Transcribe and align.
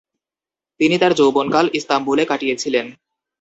তিনি 0.79 0.95
তার 0.97 1.11
যৌবনকাল 1.13 1.65
ইস্তাম্বুলে 1.73 2.23
কাটিয়েছিলেন। 2.25 2.85